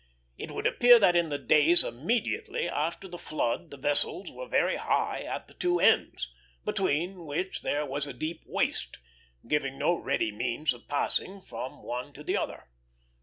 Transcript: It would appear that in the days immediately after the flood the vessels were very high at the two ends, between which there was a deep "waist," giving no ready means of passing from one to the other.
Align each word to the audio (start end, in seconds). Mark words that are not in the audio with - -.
It 0.35 0.49
would 0.49 0.65
appear 0.65 0.97
that 0.97 1.15
in 1.15 1.29
the 1.29 1.37
days 1.37 1.83
immediately 1.83 2.67
after 2.67 3.07
the 3.07 3.19
flood 3.19 3.69
the 3.69 3.77
vessels 3.77 4.31
were 4.31 4.47
very 4.47 4.77
high 4.77 5.19
at 5.21 5.47
the 5.47 5.53
two 5.53 5.79
ends, 5.79 6.33
between 6.65 7.27
which 7.27 7.61
there 7.61 7.85
was 7.85 8.07
a 8.07 8.11
deep 8.13 8.41
"waist," 8.47 8.97
giving 9.47 9.77
no 9.77 9.93
ready 9.93 10.31
means 10.31 10.73
of 10.73 10.87
passing 10.87 11.39
from 11.39 11.83
one 11.83 12.13
to 12.13 12.23
the 12.23 12.35
other. 12.35 12.67